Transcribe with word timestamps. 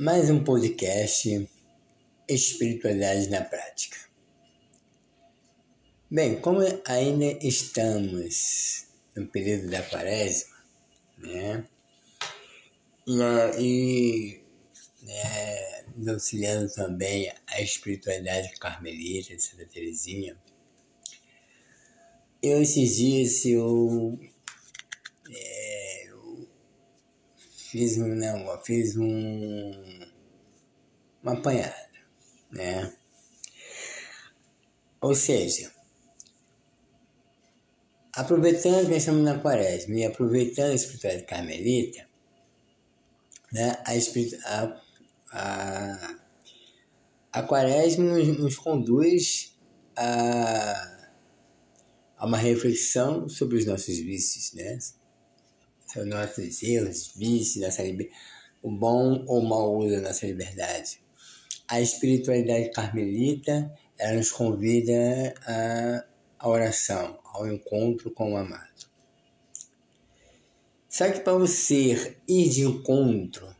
mais 0.00 0.30
um 0.30 0.44
podcast 0.44 1.50
Espiritualidade 2.28 3.28
na 3.30 3.42
Prática. 3.42 3.98
Bem, 6.08 6.40
como 6.40 6.60
ainda 6.86 7.36
estamos 7.44 8.86
no 9.16 9.26
período 9.26 9.68
da 9.68 9.82
quaresma, 9.82 10.56
né? 11.18 11.66
E, 13.58 14.40
né, 15.02 15.84
auxiliando 16.12 16.72
também 16.72 17.32
a 17.48 17.60
espiritualidade 17.60 18.52
carmelita 18.60 19.34
de 19.34 19.42
Santa 19.42 19.66
Teresinha, 19.66 20.38
eu 22.40 22.62
esses 22.62 22.96
dias 22.96 23.44
eu 23.44 24.16
fiz 27.70 27.98
um 27.98 28.06
negócio, 28.06 28.64
fiz 28.64 28.96
um 28.96 29.72
uma 31.22 31.32
apanhada, 31.32 31.88
né? 32.50 32.94
Ou 35.00 35.14
seja, 35.14 35.70
aproveitando 38.14 38.88
que 38.88 38.94
estamos 38.94 39.22
na 39.22 39.38
quaresma 39.38 39.94
e 39.94 40.04
aproveitando 40.04 40.70
a 40.70 40.74
espiritualidade 40.74 41.26
carmelita, 41.26 42.08
né, 43.52 43.76
a, 43.84 44.62
a, 44.62 44.82
a, 45.32 46.18
a 47.32 47.42
quaresma 47.42 48.04
nos, 48.04 48.38
nos 48.38 48.56
conduz 48.56 49.56
a, 49.96 51.12
a 52.16 52.26
uma 52.26 52.38
reflexão 52.38 53.28
sobre 53.28 53.58
os 53.58 53.66
nossos 53.66 53.98
vícios, 53.98 54.52
né? 54.54 54.78
São 55.92 56.04
nossos 56.06 56.62
erros, 56.62 57.12
vícios, 57.16 57.64
nossa 57.64 57.82
o 58.62 58.70
bom 58.70 59.24
ou 59.26 59.42
mau 59.42 59.78
uso 59.78 59.96
da 59.96 60.08
nossa 60.08 60.26
liberdade. 60.26 61.00
A 61.68 61.80
espiritualidade 61.80 62.70
carmelita 62.70 63.72
ela 63.98 64.16
nos 64.16 64.30
convida 64.30 65.34
à 66.38 66.48
oração, 66.48 67.18
ao 67.24 67.46
encontro 67.52 68.10
com 68.10 68.32
o 68.32 68.36
amado. 68.36 68.88
Só 70.88 71.10
que 71.10 71.20
para 71.20 71.34
você 71.34 72.16
ir 72.26 72.48
de 72.48 72.62
encontro 72.62 73.54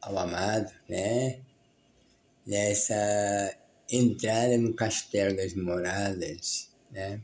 ao 0.00 0.18
amado, 0.18 0.72
né? 0.88 1.40
Nessa 2.46 3.56
entrada 3.90 4.56
no 4.58 4.74
castelo 4.74 5.34
das 5.36 5.54
moradas, 5.54 6.70
né? 6.90 7.20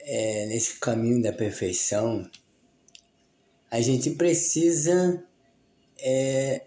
É, 0.00 0.46
nesse 0.46 0.78
caminho 0.78 1.22
da 1.22 1.32
perfeição, 1.32 2.28
a 3.74 3.80
gente 3.80 4.10
precisa 4.10 5.20
é, 5.98 6.64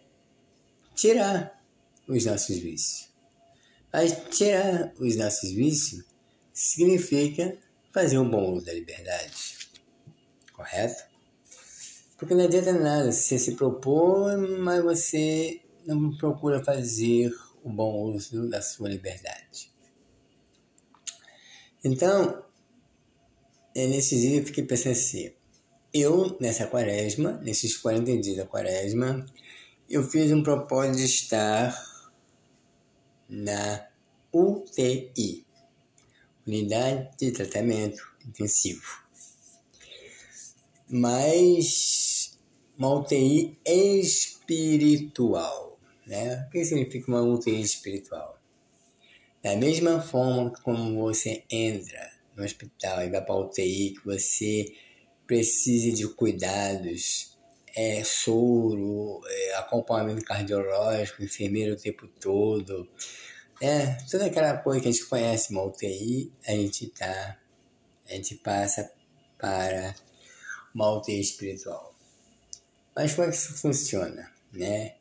tirar 0.94 1.58
os 2.05 2.25
nossos 2.25 2.58
vícios. 2.58 3.09
Mas 3.94 4.11
tirar 4.30 4.94
os 5.00 5.16
nossos 5.16 5.52
vícios 5.52 6.03
significa 6.52 7.58
fazer 7.94 8.17
um 8.17 8.30
bom 8.30 8.52
uso 8.52 8.66
da 8.66 8.73
liberdade. 8.73 9.69
Correto? 10.52 11.02
Porque 12.17 12.35
não 12.35 12.44
adianta 12.44 12.73
nada 12.73 13.09
você 13.09 13.39
se 13.39 13.55
propor, 13.55 14.38
mas 14.59 14.83
você 14.83 15.61
não 15.85 16.13
procura 16.17 16.61
fazer 16.61 17.33
o 17.63 17.69
bom 17.69 18.11
uso 18.11 18.50
da 18.50 18.61
sua 18.61 18.89
liberdade. 18.89 19.72
Então, 21.85 22.44
é 23.73 23.88
nesse 23.88 24.19
dia 24.19 24.41
eu 24.41 24.45
fiquei 24.45 24.66
pensando 24.66 24.91
assim, 24.91 25.36
eu, 25.93 26.38
nessa 26.39 26.67
quaresma, 26.67 27.33
nesses 27.43 27.77
40 27.77 28.17
dias 28.17 28.38
da 28.38 28.45
quaresma, 28.45 29.25
eu 29.89 30.03
fiz 30.03 30.31
um 30.31 30.44
propósito 30.44 30.97
de 30.97 31.05
estar 31.05 31.88
na 33.29 33.88
UTI, 34.33 35.45
Unidade 36.45 37.09
de 37.17 37.31
Tratamento 37.31 38.01
Intensivo. 38.25 39.06
Mas 40.89 42.38
uma 42.78 42.94
UTI 42.94 43.57
espiritual. 43.66 45.79
Né? 46.06 46.45
O 46.47 46.51
que 46.51 46.63
significa 46.63 47.09
uma 47.09 47.22
UTI 47.22 47.62
espiritual? 47.62 48.39
Da 49.44 49.56
mesma 49.56 50.01
forma 50.01 50.51
como 50.63 51.01
você 51.01 51.44
entra 51.50 52.12
no 52.35 52.44
hospital 52.44 53.03
e 53.03 53.09
vai 53.09 53.23
para 53.23 53.33
a 53.33 53.39
UTI, 53.39 53.95
que 53.95 54.06
você 54.06 54.73
precise 55.27 55.91
de 55.91 56.07
cuidados, 56.07 57.38
é, 57.75 58.03
soro, 58.03 59.21
é, 59.27 59.55
acompanhamento 59.55 60.23
cardiológico, 60.23 61.23
enfermeiro 61.23 61.73
o 61.73 61.77
tempo 61.77 62.07
todo, 62.07 62.89
é, 63.61 63.97
toda 64.09 64.25
aquela 64.25 64.57
coisa 64.57 64.81
que 64.81 64.88
a 64.88 64.91
gente 64.91 65.05
conhece 65.05 65.51
uma 65.51 65.63
UTI, 65.63 66.31
a 66.47 66.51
gente 66.51 66.88
tá, 66.88 67.38
a 68.09 68.13
gente 68.13 68.35
passa 68.35 68.91
para 69.38 69.93
uma 70.73 70.91
UTI 70.97 71.19
espiritual. 71.19 71.94
Mas 72.95 73.13
como 73.13 73.27
é 73.27 73.31
que 73.31 73.38
isso 73.38 73.53
funciona, 73.55 74.31
né? 74.51 74.95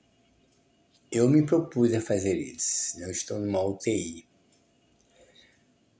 Eu 1.10 1.28
me 1.28 1.46
propus 1.46 1.94
a 1.94 2.00
fazer 2.00 2.34
isso. 2.34 3.00
Eu 3.00 3.10
estou 3.10 3.38
numa 3.38 3.64
UTI. 3.64 4.26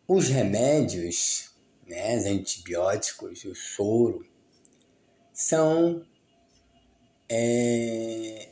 Os 0.07 0.29
remédios 0.29 1.56
né, 1.87 2.17
os 2.19 2.27
antibióticos, 2.27 3.45
o 3.45 3.55
soro, 3.55 4.27
são 5.33 6.05
é, 7.29 8.49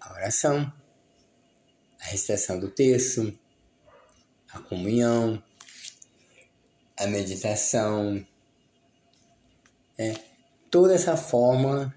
a 0.00 0.12
oração, 0.14 0.72
a 2.00 2.04
recitação 2.04 2.58
do 2.58 2.70
texto, 2.70 3.38
a 4.52 4.60
comunhão, 4.60 5.42
a 6.96 7.06
meditação, 7.06 8.26
né, 9.98 10.14
toda 10.70 10.94
essa 10.94 11.16
forma 11.16 11.94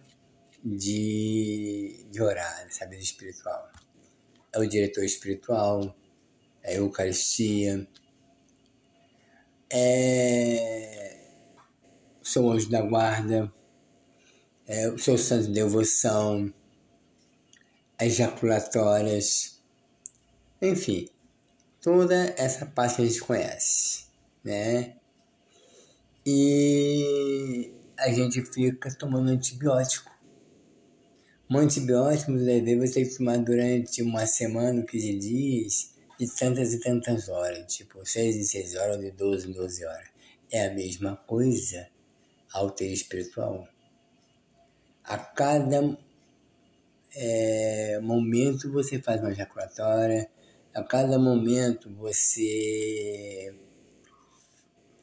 de, 0.64 2.06
de 2.10 2.22
orar, 2.22 2.68
vida 2.86 3.04
espiritual. 3.04 3.72
É 4.54 4.60
o 4.60 4.68
diretor 4.68 5.04
espiritual, 5.04 5.96
é 6.62 6.74
a 6.74 6.78
Eucaristia, 6.78 7.88
é, 9.76 11.18
o 12.22 12.26
seu 12.26 12.50
anjo 12.52 12.70
da 12.70 12.82
guarda, 12.84 13.52
é, 14.68 14.88
o 14.90 15.00
seu 15.00 15.18
santo 15.18 15.48
de 15.48 15.54
devoção, 15.54 16.54
as 17.98 18.08
ejaculatórias, 18.08 19.60
enfim, 20.62 21.10
toda 21.82 22.36
essa 22.38 22.68
parte 22.68 22.98
que 22.98 23.02
a 23.02 23.06
gente 23.06 23.22
conhece, 23.22 24.06
né? 24.44 24.96
E 26.24 27.74
a 27.98 28.12
gente 28.12 28.46
fica 28.46 28.94
tomando 28.94 29.30
antibiótico. 29.30 30.12
Um 31.50 31.58
antibiótico, 31.58 32.32
você 32.32 32.62
tem 32.62 33.08
que 33.08 33.18
tomar 33.18 33.38
durante 33.38 34.04
uma 34.04 34.26
semana, 34.28 34.84
15 34.84 35.18
dias, 35.18 35.93
de 36.26 36.36
tantas 36.36 36.74
e 36.74 36.80
tantas 36.80 37.30
horas, 37.30 37.74
tipo 37.74 38.06
6 38.06 38.36
em 38.36 38.44
6 38.44 38.76
horas, 38.76 39.00
de 39.00 39.12
12 39.12 39.50
em 39.50 39.54
12 39.54 39.86
horas. 39.86 40.08
É 40.52 40.68
a 40.68 40.74
mesma 40.74 41.16
coisa 41.16 41.88
ao 42.54 42.72
ter 42.72 42.88
espiritual. 42.88 43.68
A 45.04 45.18
cada 45.18 45.98
é, 47.16 48.00
momento 48.02 48.72
você 48.72 49.00
faz 49.00 49.20
uma 49.20 49.32
ejaculatória, 49.32 50.30
a 50.74 50.84
cada 50.84 51.20
momento 51.20 51.94
você 51.94 53.54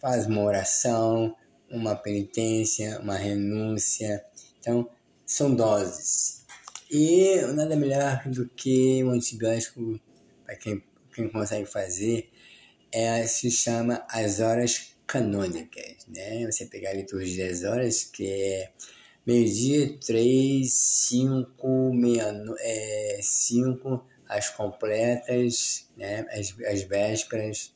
faz 0.00 0.26
uma 0.26 0.42
oração, 0.42 1.36
uma 1.70 1.94
penitência, 1.94 2.98
uma 3.00 3.16
renúncia. 3.16 4.24
Então, 4.58 4.88
são 5.26 5.54
doses. 5.54 6.44
E 6.90 7.40
nada 7.54 7.76
melhor 7.76 8.26
do 8.26 8.48
que 8.48 9.04
um 9.04 9.10
antibiótico 9.10 10.00
para 10.44 10.56
quem 10.56 10.82
quem 11.14 11.28
consegue 11.28 11.66
fazer 11.66 12.30
é, 12.92 13.26
se 13.26 13.50
chama 13.50 14.04
as 14.08 14.40
horas 14.40 14.96
canônicas, 15.06 16.06
né? 16.08 16.44
Você 16.46 16.66
pegar 16.66 16.90
a 16.90 16.94
liturgia 16.94 17.48
das 17.48 17.64
horas, 17.64 18.04
que 18.04 18.26
é 18.26 18.72
meio-dia, 19.26 19.98
três, 19.98 20.72
cinco, 20.72 21.92
meia, 21.92 22.32
é, 22.60 23.20
cinco, 23.22 24.06
as 24.28 24.50
completas, 24.50 25.88
né? 25.96 26.26
as, 26.30 26.54
as 26.60 26.82
vésperas. 26.82 27.74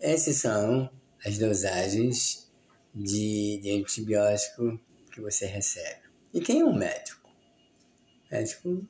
Essas 0.00 0.36
são 0.36 0.90
as 1.24 1.38
dosagens 1.38 2.52
de, 2.94 3.58
de 3.62 3.70
antibiótico 3.70 4.78
que 5.12 5.20
você 5.20 5.46
recebe. 5.46 6.02
E 6.32 6.40
quem 6.40 6.60
é 6.60 6.64
o 6.64 6.74
médico? 6.74 7.28
O 7.28 8.34
médico 8.34 8.86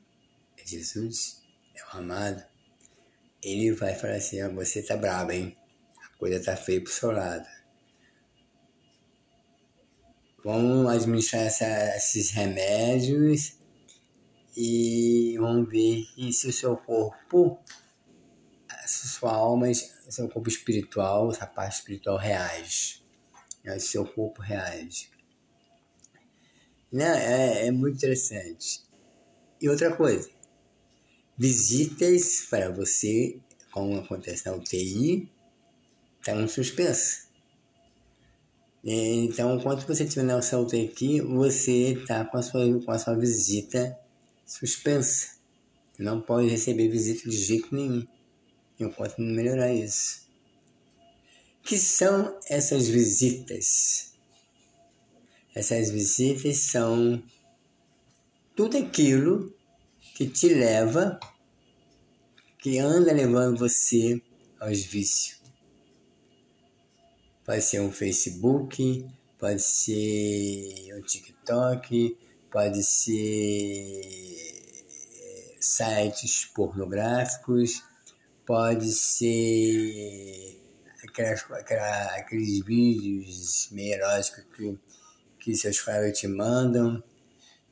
é 0.57 0.65
Jesus, 0.65 1.43
é 1.75 1.83
o 1.83 1.99
amado 1.99 2.54
ele 3.45 3.71
vai 3.71 3.93
falar 3.93 4.15
assim, 4.15 4.41
ah, 4.41 4.49
você 4.49 4.81
tá 4.81 4.97
brabo, 4.97 5.31
hein? 5.31 5.55
A 6.03 6.17
coisa 6.17 6.43
tá 6.43 6.57
feia 6.57 6.81
pro 6.81 6.91
seu 6.91 7.11
lado. 7.11 7.45
Vamos 10.43 10.91
administrar 10.91 11.43
essa, 11.43 11.95
esses 11.95 12.31
remédios 12.31 13.59
e 14.57 15.35
vão 15.37 15.63
ver 15.63 16.05
se 16.33 16.47
o 16.47 16.53
seu 16.53 16.75
corpo, 16.75 17.59
se 18.87 19.07
sua 19.09 19.33
alma, 19.33 19.71
seu 19.73 20.27
corpo 20.27 20.49
espiritual, 20.49 21.31
essa 21.31 21.45
parte 21.45 21.75
espiritual 21.75 22.17
reage. 22.17 23.03
Né? 23.63 23.77
Seu 23.77 24.05
corpo 24.05 24.41
reage. 24.41 25.11
Né? 26.91 27.61
É, 27.63 27.67
é 27.67 27.71
muito 27.71 27.97
interessante. 27.97 28.83
E 29.61 29.69
outra 29.69 29.95
coisa, 29.95 30.29
visitas 31.37 32.45
para 32.49 32.69
você, 32.69 33.37
como 33.71 33.97
acontece 33.99 34.45
na 34.45 34.55
UTI, 34.55 35.29
estão 36.19 36.47
suspensas. 36.47 37.25
Então, 38.83 39.55
enquanto 39.57 39.87
você 39.87 40.03
estiver 40.03 40.23
na 40.23 40.37
UTI 40.37 40.85
aqui, 40.85 41.21
você 41.21 41.93
está 41.93 42.23
com, 42.23 42.37
a 42.37 42.41
sua, 42.41 42.81
com 42.81 42.91
a 42.91 42.99
sua 42.99 43.15
visita 43.15 43.97
suspensa. 44.45 45.35
Não 45.97 46.21
pode 46.21 46.49
receber 46.49 46.89
visita 46.89 47.27
de 47.29 47.35
jeito 47.35 47.73
nenhum, 47.73 48.05
enquanto 48.79 49.17
não 49.17 49.33
melhorar 49.33 49.73
isso. 49.73 50.25
que 51.63 51.79
são 51.79 52.37
essas 52.47 52.87
visitas? 52.87 54.13
Essas 55.55 55.89
visitas 55.89 56.57
são 56.57 57.23
tudo 58.55 58.77
aquilo 58.77 59.54
que 60.13 60.27
te 60.27 60.53
leva, 60.53 61.19
que 62.59 62.79
anda 62.79 63.13
levando 63.13 63.59
você 63.59 64.21
aos 64.59 64.83
vícios. 64.83 65.41
Pode 67.45 67.61
ser 67.61 67.79
um 67.79 67.91
Facebook, 67.91 69.07
pode 69.37 69.61
ser 69.61 70.95
um 70.95 71.01
TikTok, 71.01 72.17
pode 72.51 72.83
ser 72.83 73.91
eh, 75.21 75.57
sites 75.59 76.45
pornográficos, 76.45 77.83
pode 78.45 78.91
ser 78.91 80.59
aquelas, 81.03 81.43
aquelas, 81.51 82.13
aqueles 82.13 82.65
vídeos 82.65 83.69
meio 83.71 83.95
eróticos 83.95 84.45
que, 84.55 84.79
que 85.39 85.55
seus 85.55 85.79
pais 85.81 86.17
te 86.17 86.27
mandam, 86.27 87.03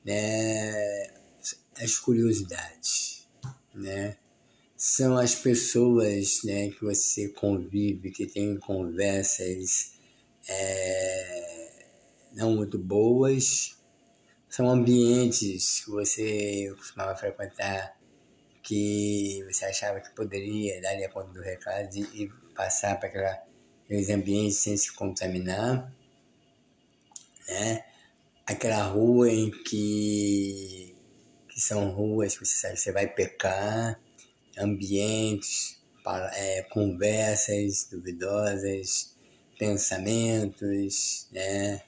né? 0.05 1.12
As 1.83 1.99
curiosidades, 1.99 3.27
né? 3.73 4.17
São 4.77 5.17
as 5.17 5.35
pessoas 5.35 6.43
né, 6.43 6.69
que 6.69 6.83
você 6.83 7.29
convive, 7.29 8.11
que 8.11 8.25
tem 8.25 8.57
conversas 8.57 9.93
é, 10.47 11.85
não 12.33 12.55
muito 12.55 12.77
boas, 12.77 13.77
são 14.49 14.69
ambientes 14.69 15.83
que 15.83 15.89
você 15.89 16.73
costumava 16.77 17.15
frequentar 17.15 17.97
que 18.63 19.43
você 19.47 19.65
achava 19.65 19.99
que 19.99 20.09
poderia 20.11 20.81
dar 20.81 20.93
a 20.93 21.09
conta 21.09 21.33
do 21.33 21.41
recado 21.41 21.95
e 21.97 22.31
passar 22.55 22.97
para 22.99 23.43
aqueles 23.83 24.09
ambientes 24.09 24.57
sem 24.57 24.77
se 24.77 24.93
contaminar, 24.93 25.93
né? 27.47 27.85
Aquela 28.45 28.83
rua 28.83 29.29
em 29.29 29.51
que, 29.51 30.92
que 31.53 31.61
são 31.61 31.91
ruas 31.91 32.35
que 32.35 32.45
você 32.45 32.55
sabe 32.55 32.77
você 32.77 32.91
vai 32.91 33.07
pecar, 33.07 33.99
ambientes, 34.57 35.77
é, 36.33 36.63
conversas 36.63 37.87
duvidosas, 37.91 39.15
pensamentos, 39.57 41.27
né? 41.31 41.81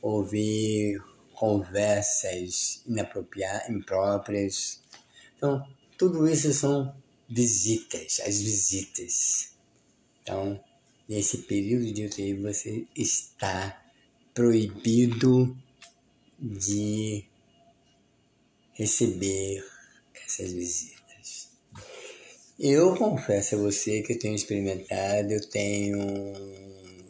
Ouvir 0.00 1.02
conversas 1.34 2.82
inapropriadas, 2.86 3.68
impróprias. 3.68 4.80
Então, 5.36 5.66
tudo 5.98 6.26
isso 6.26 6.52
são 6.54 6.94
visitas, 7.28 8.20
as 8.26 8.40
visitas. 8.40 9.54
Então, 10.22 10.58
nesse 11.06 11.38
período 11.38 11.92
de 11.92 12.06
UTI 12.06 12.34
você 12.34 12.86
está 12.96 13.82
proibido 14.32 15.56
de 16.38 17.29
receber 18.80 19.62
essas 20.24 20.52
visitas. 20.52 21.50
Eu 22.58 22.96
confesso 22.96 23.54
a 23.54 23.58
você 23.58 24.00
que 24.00 24.14
eu 24.14 24.18
tenho 24.18 24.34
experimentado, 24.34 25.32
eu 25.32 25.48
tenho 25.50 25.98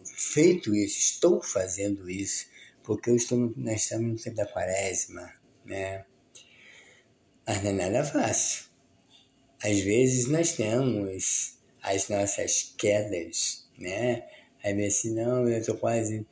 feito 0.05 0.75
isso, 0.75 0.99
estou 0.99 1.41
fazendo 1.41 2.11
isso 2.11 2.47
porque 2.83 3.09
eu 3.11 3.15
estou, 3.15 3.53
nós 3.57 3.83
estamos 3.83 4.09
no 4.09 4.17
tempo 4.17 4.37
da 4.37 4.47
quaresma, 4.47 5.33
né? 5.65 6.05
Mas 7.47 7.63
não 7.63 7.71
é 7.71 7.73
nada 7.73 8.05
fácil. 8.05 8.65
Às 9.63 9.79
vezes 9.81 10.27
nós 10.27 10.53
temos 10.53 11.57
as 11.83 12.09
nossas 12.09 12.75
quedas, 12.77 13.69
né? 13.79 14.27
Aí 14.65 14.75
vê 14.75 14.87
assim, 14.87 15.15
não, 15.15 15.49
eu 15.49 15.59
estou 15.59 15.77
quase 15.77 16.27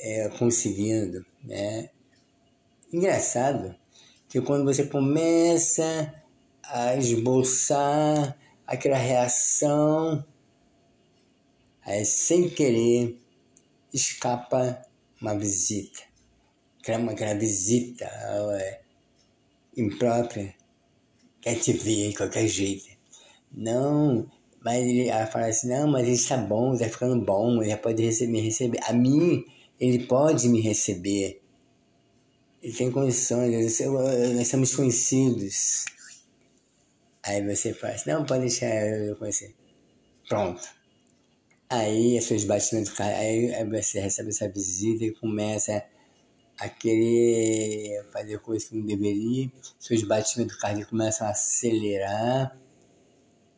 é, 0.00 0.28
conseguindo, 0.30 1.24
né? 1.44 1.90
Engraçado 2.92 3.79
que 4.30 4.40
quando 4.40 4.64
você 4.64 4.86
começa 4.86 6.14
a 6.62 6.94
esboçar 6.94 8.38
aquela 8.64 8.96
reação, 8.96 10.24
aí 11.84 12.04
sem 12.04 12.48
querer 12.48 13.20
escapa 13.92 14.80
uma 15.20 15.36
visita, 15.36 16.00
aquela, 16.80 17.10
aquela 17.10 17.34
visita 17.34 18.04
é, 18.04 18.80
imprópria, 19.76 20.54
quer 21.40 21.56
te 21.58 21.72
ver 21.72 22.10
de 22.10 22.16
qualquer 22.16 22.46
jeito. 22.46 22.88
Não, 23.52 24.30
mas 24.64 24.86
ele, 24.86 25.10
fala 25.26 25.46
assim, 25.46 25.70
não, 25.70 25.90
mas 25.90 26.06
ele 26.06 26.14
está 26.14 26.36
bom, 26.36 26.72
está 26.72 26.88
ficando 26.88 27.20
bom, 27.24 27.60
ele 27.60 27.70
já 27.70 27.76
pode 27.76 28.00
receber, 28.00 28.30
me 28.30 28.40
receber. 28.40 28.78
A 28.84 28.92
mim, 28.92 29.44
ele 29.80 30.06
pode 30.06 30.48
me 30.48 30.60
receber. 30.60 31.42
Ele 32.62 32.72
tem 32.74 32.90
condições, 32.90 33.80
nós 34.36 34.48
somos 34.48 34.74
conhecidos. 34.74 35.86
Aí 37.22 37.46
você 37.46 37.72
fala 37.72 37.94
assim, 37.94 38.10
não, 38.10 38.24
pode 38.24 38.42
deixar 38.42 38.66
eu 38.66 39.16
conhecer. 39.16 39.54
Pronto. 40.28 40.62
Aí 41.68 42.18
as 42.18 42.24
suas 42.24 42.44
batimentos 42.44 42.92
caem, 42.92 43.54
aí 43.54 43.64
você 43.68 44.00
recebe 44.00 44.30
essa 44.30 44.48
visita 44.48 45.04
e 45.04 45.12
começa 45.12 45.84
a 46.58 46.68
querer 46.68 48.04
fazer 48.12 48.38
coisas 48.40 48.68
que 48.68 48.76
não 48.76 48.84
deveria, 48.84 49.50
seus 49.78 50.02
batimentos 50.02 50.56
cardíacos 50.56 50.90
começam 50.90 51.26
a 51.26 51.30
acelerar, 51.30 52.58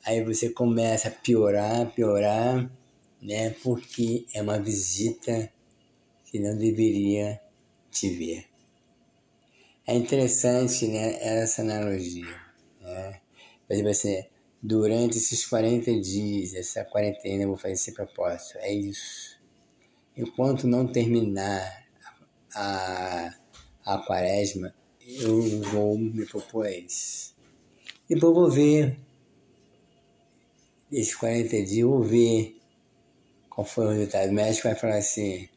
aí 0.05 0.23
você 0.23 0.51
começa 0.51 1.09
a 1.09 1.11
piorar, 1.11 1.93
piorar, 1.95 2.71
né? 3.21 3.51
Porque 3.63 4.27
é 4.33 4.41
uma 4.41 4.61
visita 4.61 5.53
que 6.27 6.39
não 6.39 6.57
deveria 6.57 7.41
te 7.91 8.09
ver. 8.09 8.52
É 9.87 9.95
interessante, 9.95 10.87
né, 10.87 11.19
essa 11.21 11.63
analogia, 11.63 12.41
né? 12.81 13.21
Por 13.67 13.73
exemplo, 13.73 13.91
assim, 13.91 14.25
durante 14.63 15.19
esses 15.19 15.45
40 15.47 16.01
dias, 16.01 16.55
essa 16.55 16.85
quarentena, 16.85 17.43
eu 17.43 17.49
vou 17.49 17.57
fazer 17.57 17.75
esse 17.75 17.93
propósito. 17.93 18.59
É 18.59 18.73
isso. 18.73 19.41
Enquanto 20.17 20.67
não 20.67 20.87
terminar 20.87 21.85
a, 22.55 23.35
a 23.85 23.99
quaresma, 23.99 24.75
eu 25.01 25.63
vou 25.63 25.99
me 25.99 26.25
propor 26.27 26.69
isso. 26.69 27.35
Depois 28.09 28.35
vou 28.35 28.51
ver, 28.51 28.99
esses 30.93 31.15
40 31.15 31.57
dias, 31.57 31.79
eu 31.79 31.89
vou 31.89 32.03
ver 32.03 32.61
qual 33.49 33.65
foi 33.65 33.87
o 33.87 33.91
resultado. 33.91 34.29
O 34.31 34.33
médico 34.33 34.69
vai 34.69 34.77
falar 34.77 34.99
assim: 34.99 35.49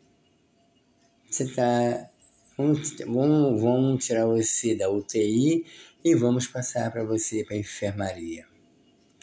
você 1.29 1.43
está. 1.43 2.09
Vamos, 2.57 2.95
vamos, 2.99 3.61
vamos 3.61 4.05
tirar 4.05 4.25
você 4.25 4.75
da 4.75 4.89
UTI 4.89 5.65
e 6.03 6.15
vamos 6.15 6.47
passar 6.47 6.91
para 6.91 7.03
você 7.03 7.43
para 7.43 7.55
a 7.55 7.59
enfermaria 7.59 8.45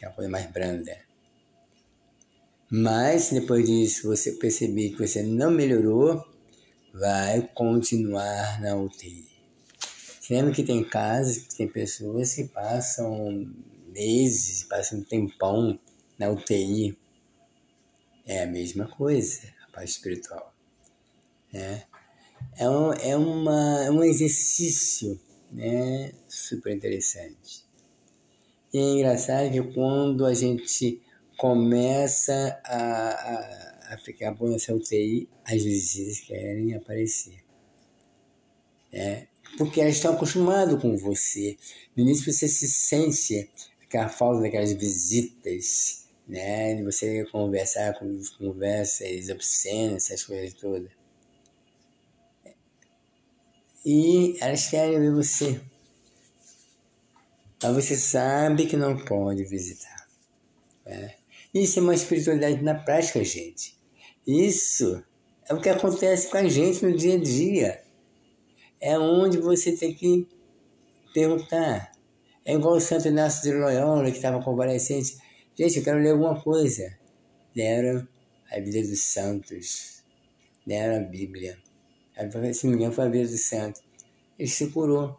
que 0.03 0.07
é 0.07 0.09
uma 0.09 0.15
coisa 0.17 0.31
mais 0.31 0.51
branda. 0.51 0.99
Mas 2.69 3.31
depois 3.31 3.65
disso 3.65 4.09
você 4.09 4.33
perceber 4.33 4.91
que 4.91 4.99
você 4.99 5.23
não 5.23 5.49
melhorou, 5.49 6.27
vai 6.93 7.49
continuar 7.55 8.61
na 8.61 8.75
UTI. 8.75 9.31
lembra 10.29 10.53
que 10.53 10.65
tem 10.65 10.83
casos, 10.83 11.39
que 11.45 11.57
tem 11.57 11.69
pessoas 11.69 12.35
que 12.35 12.49
passam 12.49 13.55
meses, 13.95 14.65
passam 14.65 14.99
um 14.99 15.05
tempão 15.05 15.79
na 16.19 16.31
UTI. 16.31 16.99
É 18.27 18.43
a 18.43 18.47
mesma 18.47 18.89
coisa, 18.89 19.43
a 19.69 19.71
parte 19.71 19.91
espiritual. 19.91 20.53
Né? 21.53 21.85
É, 22.57 22.69
um, 22.69 22.93
é, 22.93 23.17
uma, 23.17 23.85
é 23.85 23.91
um 23.91 24.05
exercício 24.05 25.19
né, 25.51 26.13
super 26.29 26.75
interessante. 26.75 27.65
E 28.73 28.79
é 28.79 28.83
engraçado 28.83 29.51
que 29.51 29.63
quando 29.75 30.25
a 30.25 30.33
gente 30.33 31.01
começa 31.37 32.61
a, 32.65 33.91
a, 33.91 33.95
a 33.95 33.99
ficar 33.99 34.33
bom 34.33 34.49
nessa 34.49 34.75
UTI, 34.75 35.29
as 35.45 35.63
visitas 35.63 36.21
querem 36.21 36.75
aparecer. 36.75 37.43
É, 38.93 39.27
porque 39.57 39.81
elas 39.81 39.97
estão 39.97 40.15
acostumadas 40.15 40.81
com 40.81 40.97
você. 40.97 41.57
No 41.97 42.03
início 42.03 42.33
você 42.33 42.49
se 42.49 42.69
sente 42.69 43.51
aquela 43.83 44.09
falta 44.09 44.43
daquelas 44.43 44.73
visitas, 44.73 46.07
né? 46.27 46.75
De 46.75 46.83
você 46.83 47.25
conversar 47.27 47.99
com 47.99 48.21
conversas 48.39 49.29
obscenas, 49.29 50.11
essas 50.11 50.25
coisas 50.25 50.55
todas. 50.55 50.91
E 53.85 54.37
elas 54.41 54.69
querem 54.69 54.99
ver 55.01 55.13
você. 55.13 55.61
Mas 57.63 57.75
você 57.75 57.97
sabe 57.97 58.67
que 58.67 58.77
não 58.77 58.97
pode 58.97 59.45
visitar. 59.45 60.07
Né? 60.85 61.15
Isso 61.55 61.79
é 61.79 61.83
uma 61.83 61.95
espiritualidade 61.95 62.63
na 62.63 62.75
prática, 62.75 63.23
gente. 63.25 63.77
Isso 64.27 65.03
é 65.49 65.55
o 65.55 65.61
que 65.61 65.69
acontece 65.69 66.29
com 66.29 66.37
a 66.39 66.49
gente 66.49 66.85
no 66.85 66.97
dia 66.97 67.15
a 67.15 67.21
dia. 67.21 67.83
É 68.81 68.99
onde 68.99 69.39
você 69.39 69.77
tem 69.77 69.95
que 69.95 70.29
perguntar. 71.13 71.93
É 72.45 72.55
igual 72.55 72.77
o 72.77 72.81
Santo 72.81 73.09
Inácio 73.09 73.43
de 73.43 73.57
Loyola, 73.57 74.11
que 74.11 74.17
estava 74.17 74.43
convalescente. 74.43 75.17
Gente, 75.57 75.79
eu 75.79 75.85
quero 75.85 75.99
ler 75.99 76.13
alguma 76.13 76.41
coisa. 76.41 76.97
Leram 77.55 78.07
a 78.51 78.57
Bíblia 78.59 78.83
dos 78.83 79.01
Santos. 79.01 80.03
Leram 80.67 80.97
a 80.97 81.09
Bíblia. 81.09 81.59
Se 82.55 82.67
não 82.67 82.73
me 82.73 82.79
engano, 82.79 82.93
foi 82.93 83.05
a 83.05 83.09
Bíblia 83.09 83.29
dos 83.29 83.47
Santos. 83.47 83.83
Ele 84.39 84.49
se 84.49 84.71
curou. 84.71 85.19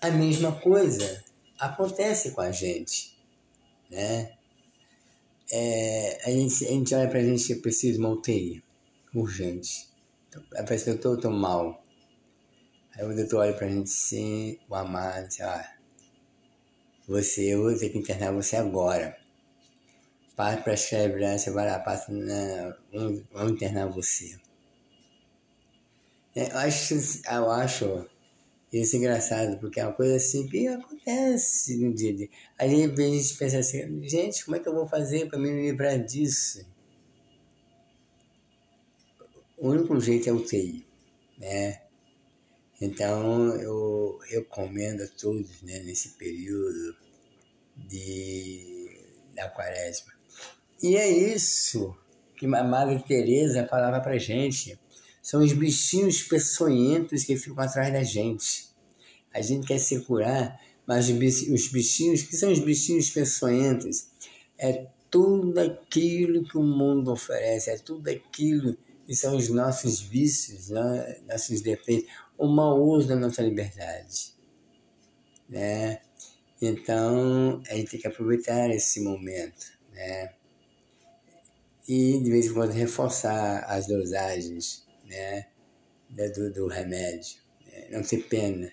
A 0.00 0.10
mesma 0.10 0.52
coisa 0.52 1.24
acontece 1.58 2.32
com 2.32 2.40
a 2.40 2.50
gente. 2.50 3.16
Né? 3.90 4.32
É, 5.50 6.20
a, 6.24 6.30
gente, 6.30 6.64
a 6.64 6.68
gente 6.68 6.94
olha 6.94 7.08
pra 7.08 7.20
gente 7.20 7.52
e 7.52 7.56
precisa 7.56 7.94
de 7.94 7.98
uma 7.98 8.10
UTI. 8.10 8.62
Urgente. 9.14 9.88
Parece 10.50 10.84
que 10.84 10.90
eu 10.90 11.00
tô, 11.00 11.16
tô 11.16 11.30
mal. 11.30 11.84
Aí 12.96 13.04
o 13.04 13.14
doutor 13.14 13.40
olha 13.40 13.54
pra 13.54 13.68
gente 13.68 13.90
assim, 13.90 14.58
o 14.68 14.74
amado, 14.74 15.28
ó. 15.40 15.60
Você, 17.06 17.54
eu 17.54 17.62
vou 17.62 17.78
ter 17.78 17.90
que 17.90 17.98
internar 17.98 18.32
você 18.32 18.56
agora. 18.56 19.16
Passa 20.36 20.62
pra 20.62 20.74
escrever, 20.74 21.38
você 21.38 21.50
vai 21.50 21.66
lá, 21.66 21.78
passa 21.78 22.10
na. 22.12 22.76
Vamos, 22.92 23.22
vamos 23.32 23.52
internar 23.52 23.88
você. 23.88 24.36
É, 26.34 26.50
eu 26.50 26.58
acho, 26.58 26.94
eu 27.30 27.50
acho 27.50 28.06
isso 28.72 28.96
engraçado, 28.96 29.58
porque 29.60 29.78
é 29.78 29.84
uma 29.84 29.92
coisa 29.92 30.16
assim 30.16 30.48
que 30.48 30.66
acontece 30.66 31.76
no 31.76 31.94
dia 31.94 32.10
a 32.10 32.16
dia. 32.16 32.28
Aí 32.58 32.84
a 32.84 32.88
gente 32.88 33.36
pensa 33.36 33.58
assim, 33.58 34.02
gente, 34.08 34.44
como 34.44 34.56
é 34.56 34.60
que 34.60 34.68
eu 34.68 34.74
vou 34.74 34.86
fazer 34.86 35.28
para 35.28 35.38
me 35.38 35.50
livrar 35.50 35.96
disso? 36.04 36.66
O 39.56 39.68
único 39.68 40.00
jeito 40.00 40.28
é 40.28 40.32
o 40.32 40.44
TI, 40.44 40.84
né? 41.38 41.82
Então 42.80 43.54
eu 43.60 44.18
recomendo 44.28 45.02
a 45.02 45.06
todos, 45.06 45.62
né, 45.62 45.78
nesse 45.80 46.10
período 46.18 46.96
de, 47.76 49.00
da 49.34 49.48
quaresma. 49.48 50.12
E 50.82 50.96
é 50.96 51.08
isso 51.08 51.96
que 52.36 52.46
a 52.46 52.64
Madre 52.64 53.02
Teresa 53.04 53.66
falava 53.68 54.00
pra 54.00 54.18
gente 54.18 54.76
são 55.24 55.42
os 55.42 55.54
bichinhos 55.54 56.22
peçonhentos 56.22 57.24
que 57.24 57.34
ficam 57.34 57.64
atrás 57.64 57.90
da 57.90 58.02
gente. 58.02 58.68
A 59.32 59.40
gente 59.40 59.66
quer 59.66 59.78
se 59.78 60.00
curar, 60.00 60.60
mas 60.86 61.08
os 61.08 61.68
bichinhos, 61.68 62.22
que 62.22 62.36
são 62.36 62.52
os 62.52 62.58
bichinhos 62.58 63.08
peçonhentos? 63.08 64.08
É 64.58 64.86
tudo 65.10 65.58
aquilo 65.58 66.44
que 66.44 66.58
o 66.58 66.62
mundo 66.62 67.10
oferece, 67.10 67.70
é 67.70 67.78
tudo 67.78 68.06
aquilo 68.10 68.76
que 69.06 69.16
são 69.16 69.34
os 69.34 69.48
nossos 69.48 69.98
vícios, 69.98 70.68
né? 70.68 71.16
nossos 71.26 71.62
defeitos, 71.62 72.12
o 72.36 72.46
mau 72.46 72.78
uso 72.82 73.08
da 73.08 73.16
nossa 73.16 73.40
liberdade. 73.40 74.34
Né? 75.48 76.02
Então, 76.60 77.62
a 77.70 77.74
gente 77.74 77.92
tem 77.92 78.00
que 78.00 78.06
aproveitar 78.06 78.68
esse 78.70 79.00
momento, 79.00 79.72
né? 79.90 80.34
E 81.88 82.20
de 82.20 82.30
vez 82.30 82.46
em 82.46 82.52
quando 82.52 82.72
reforçar 82.72 83.64
as 83.64 83.86
dosagens 83.86 84.83
né, 85.04 85.46
do, 86.34 86.52
do 86.52 86.66
remédio. 86.66 87.38
Né? 87.66 87.88
Não 87.90 88.02
ter 88.02 88.22
pena. 88.28 88.72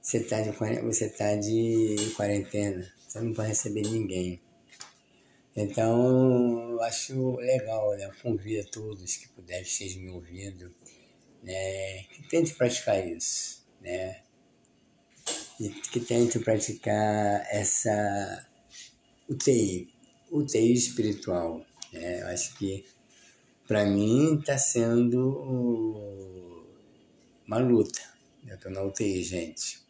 Você 0.00 0.18
está 0.18 0.40
de, 0.42 0.50
você 0.50 1.08
tá 1.08 1.34
de 1.34 2.12
quarentena, 2.14 2.92
você 3.08 3.20
não 3.20 3.32
pode 3.32 3.48
receber 3.48 3.82
ninguém. 3.82 4.40
Então, 5.56 6.72
eu 6.72 6.82
acho 6.82 7.36
legal, 7.36 7.96
né? 7.96 8.06
Eu 8.06 8.12
convido 8.22 8.66
a 8.66 8.70
todos 8.70 9.16
que 9.16 9.28
puderem, 9.28 9.62
estejam 9.62 10.02
me 10.02 10.10
ouvindo, 10.10 10.74
né? 11.42 12.02
que 12.04 12.28
tentem 12.28 12.54
praticar 12.54 13.06
isso, 13.06 13.64
né? 13.80 14.20
E 15.60 15.70
que 15.70 16.00
tentem 16.00 16.42
praticar 16.42 17.46
essa 17.50 18.46
UTI, 19.28 19.94
UTI 20.30 20.72
espiritual. 20.72 21.64
Né? 21.92 22.22
Eu 22.22 22.26
acho 22.26 22.58
que 22.58 22.84
para 23.66 23.84
mim 23.84 24.38
está 24.38 24.58
sendo 24.58 26.66
uma 27.46 27.58
luta. 27.58 28.00
Eu 28.46 28.56
estou 28.56 28.70
na 28.70 28.82
UTI, 28.82 29.22
gente. 29.22 29.82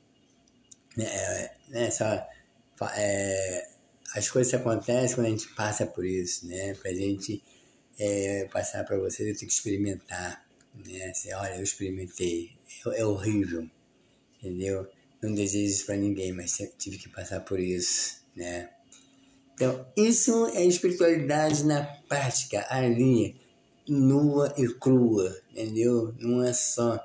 É, 0.96 1.50
né, 1.68 1.90
só, 1.90 2.24
é, 2.96 3.68
as 4.14 4.30
coisas 4.30 4.54
acontecem 4.54 5.16
quando 5.16 5.26
a 5.26 5.30
gente 5.30 5.48
passa 5.54 5.86
por 5.86 6.04
isso, 6.04 6.46
né? 6.46 6.74
Para 6.74 6.90
a 6.90 6.94
gente 6.94 7.42
é, 7.98 8.48
passar 8.52 8.84
para 8.84 8.96
vocês, 8.96 9.28
eu 9.28 9.36
tenho 9.36 9.48
que 9.48 9.54
experimentar. 9.54 10.44
Né? 10.74 11.10
Assim, 11.10 11.32
olha, 11.32 11.56
eu 11.56 11.62
experimentei, 11.62 12.56
é, 12.86 13.00
é 13.00 13.04
horrível, 13.04 13.68
entendeu? 14.38 14.88
Não 15.20 15.34
desejo 15.34 15.64
isso 15.64 15.86
para 15.86 15.96
ninguém, 15.96 16.32
mas 16.32 16.58
tive 16.78 16.98
que 16.98 17.08
passar 17.08 17.40
por 17.40 17.58
isso, 17.58 18.22
né? 18.36 18.70
Então, 19.54 19.86
isso 19.96 20.46
é 20.48 20.64
espiritualidade 20.64 21.64
na 21.64 21.84
prática, 22.08 22.66
ali 22.68 23.36
nua 23.86 24.54
e 24.56 24.66
crua, 24.68 25.40
entendeu? 25.50 26.14
Não 26.18 26.42
é 26.42 26.52
só 26.52 27.04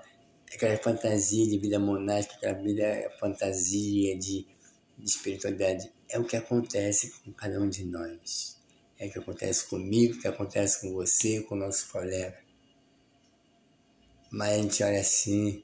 aquela 0.53 0.77
fantasia 0.77 1.47
de 1.47 1.57
vida 1.57 1.79
monástica, 1.79 2.35
aquela 2.37 2.61
vida 2.61 3.11
fantasia 3.19 4.17
de, 4.17 4.47
de 4.97 5.05
espiritualidade. 5.05 5.91
É 6.09 6.17
o 6.17 6.23
que 6.23 6.35
acontece 6.35 7.11
com 7.23 7.31
cada 7.31 7.59
um 7.59 7.69
de 7.69 7.85
nós. 7.85 8.57
É 8.97 9.07
o 9.07 9.11
que 9.11 9.19
acontece 9.19 9.67
comigo, 9.67 10.15
o 10.15 10.19
que 10.19 10.27
acontece 10.27 10.81
com 10.81 10.93
você, 10.93 11.41
com 11.43 11.55
o 11.55 11.59
nosso 11.59 11.91
colega. 11.91 12.37
Mas 14.31 14.53
a 14.53 14.61
gente 14.61 14.83
olha 14.83 15.01
assim, 15.01 15.63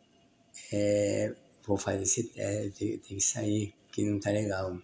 é, 0.72 1.36
vou 1.66 1.78
fazer 1.78 2.04
esse 2.04 2.24
teste, 2.24 2.80
tem, 2.80 2.98
tem 2.98 3.18
que 3.18 3.24
sair, 3.24 3.74
que 3.92 4.04
não 4.04 4.20
tá 4.20 4.32
legal, 4.32 4.78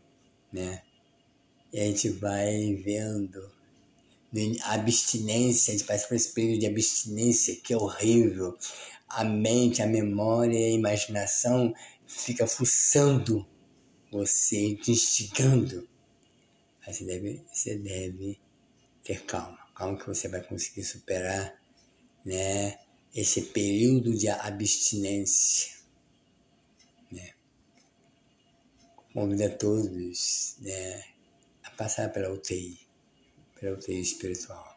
né? 0.52 0.82
E 1.74 1.80
a 1.80 1.86
gente 1.86 2.10
vai 2.10 2.76
vendo 2.84 3.50
a 4.64 4.74
abstinência, 4.74 5.74
a 5.74 5.78
gente 5.78 5.86
passa 5.86 6.08
por 6.08 6.16
esse 6.16 6.30
período 6.30 6.60
de 6.60 6.68
abstinência 6.68 7.56
que 7.58 7.74
é 7.74 7.78
horrível. 7.78 8.58
A 9.08 9.26
mente, 9.26 9.82
a 9.82 9.88
memória, 9.88 10.58
a 10.58 10.70
imaginação 10.70 11.74
fica 12.08 12.48
fuçando 12.48 13.46
você, 14.10 14.76
te 14.76 14.92
instigando. 14.92 15.88
Mas 16.86 16.98
você 16.98 17.06
deve, 17.06 17.46
você 17.52 17.76
deve 17.76 18.40
ter 19.04 19.22
calma. 19.26 19.60
Calma 19.76 19.98
que 19.98 20.08
você 20.08 20.30
vai 20.30 20.42
conseguir 20.42 20.84
superar 20.84 21.62
né, 22.26 22.80
esse 23.14 23.42
período 23.42 24.16
de 24.16 24.30
abstinência. 24.30 25.74
Né. 27.12 27.34
Convido 29.14 29.44
a 29.44 29.50
todos 29.50 30.56
né, 30.60 31.04
a 31.64 31.72
passar 31.72 32.14
pela 32.14 32.32
UTI 32.32 32.81
para 33.62 33.74
o 33.74 33.78
ter 33.78 34.00
espiritual. 34.00 34.71